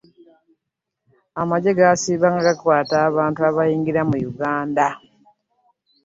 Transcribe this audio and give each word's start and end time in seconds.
amaggye 1.41 1.71
gaasiibanga 1.79 2.47
gakwata 2.47 2.95
abantu 3.09 3.39
abayingira 3.49 3.99
uganda. 4.31 4.87